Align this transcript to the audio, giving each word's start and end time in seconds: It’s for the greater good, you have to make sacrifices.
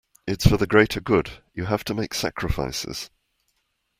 It’s 0.25 0.47
for 0.47 0.57
the 0.57 0.65
greater 0.65 0.99
good, 0.99 1.43
you 1.53 1.65
have 1.65 1.83
to 1.83 1.93
make 1.93 2.15
sacrifices. 2.15 3.11